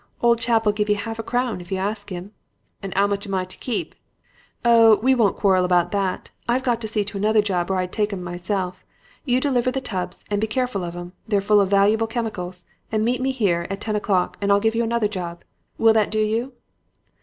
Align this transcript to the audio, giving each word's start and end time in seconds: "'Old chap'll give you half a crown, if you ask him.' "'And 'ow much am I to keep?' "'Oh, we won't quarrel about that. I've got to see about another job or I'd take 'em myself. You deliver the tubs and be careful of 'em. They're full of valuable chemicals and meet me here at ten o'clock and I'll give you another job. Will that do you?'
"'Old 0.19 0.39
chap'll 0.41 0.71
give 0.71 0.89
you 0.89 0.95
half 0.95 1.19
a 1.19 1.23
crown, 1.23 1.61
if 1.61 1.71
you 1.71 1.77
ask 1.77 2.09
him.' 2.09 2.31
"'And 2.81 2.91
'ow 2.95 3.05
much 3.05 3.27
am 3.27 3.35
I 3.35 3.45
to 3.45 3.57
keep?' 3.59 3.93
"'Oh, 4.65 4.95
we 4.95 5.13
won't 5.13 5.37
quarrel 5.37 5.63
about 5.63 5.91
that. 5.91 6.31
I've 6.49 6.63
got 6.63 6.81
to 6.81 6.87
see 6.87 7.01
about 7.03 7.13
another 7.13 7.43
job 7.43 7.69
or 7.69 7.75
I'd 7.75 7.93
take 7.93 8.11
'em 8.11 8.23
myself. 8.23 8.83
You 9.25 9.39
deliver 9.39 9.69
the 9.69 9.79
tubs 9.79 10.25
and 10.31 10.41
be 10.41 10.47
careful 10.47 10.83
of 10.83 10.95
'em. 10.95 11.13
They're 11.27 11.39
full 11.39 11.61
of 11.61 11.69
valuable 11.69 12.07
chemicals 12.07 12.65
and 12.91 13.05
meet 13.05 13.21
me 13.21 13.29
here 13.31 13.67
at 13.69 13.79
ten 13.79 13.95
o'clock 13.95 14.37
and 14.41 14.51
I'll 14.51 14.59
give 14.59 14.73
you 14.73 14.83
another 14.83 15.07
job. 15.07 15.43
Will 15.77 15.93
that 15.93 16.09
do 16.09 16.21
you?' 16.21 16.53